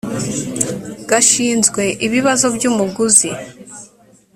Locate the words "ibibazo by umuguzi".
2.05-3.29